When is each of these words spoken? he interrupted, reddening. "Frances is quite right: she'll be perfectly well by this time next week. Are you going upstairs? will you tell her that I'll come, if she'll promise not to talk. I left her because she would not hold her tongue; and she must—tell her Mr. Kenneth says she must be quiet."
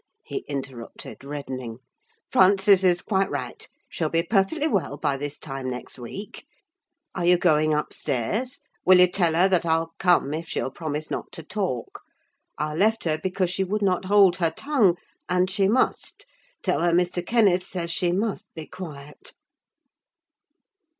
he 0.23 0.37
interrupted, 0.49 1.23
reddening. 1.23 1.77
"Frances 2.31 2.83
is 2.83 3.03
quite 3.03 3.29
right: 3.29 3.69
she'll 3.87 4.09
be 4.09 4.23
perfectly 4.23 4.67
well 4.67 4.97
by 4.97 5.15
this 5.15 5.37
time 5.37 5.69
next 5.69 5.99
week. 5.99 6.47
Are 7.13 7.23
you 7.23 7.37
going 7.37 7.71
upstairs? 7.75 8.59
will 8.83 8.97
you 8.99 9.05
tell 9.07 9.35
her 9.35 9.47
that 9.49 9.63
I'll 9.63 9.93
come, 9.99 10.33
if 10.33 10.47
she'll 10.47 10.71
promise 10.71 11.11
not 11.11 11.31
to 11.33 11.43
talk. 11.43 12.01
I 12.57 12.73
left 12.73 13.03
her 13.03 13.19
because 13.19 13.51
she 13.51 13.63
would 13.63 13.83
not 13.83 14.05
hold 14.05 14.37
her 14.37 14.49
tongue; 14.49 14.97
and 15.29 15.51
she 15.51 15.67
must—tell 15.67 16.79
her 16.79 16.91
Mr. 16.93 17.23
Kenneth 17.23 17.63
says 17.63 17.91
she 17.91 18.11
must 18.11 18.51
be 18.55 18.65
quiet." 18.65 19.33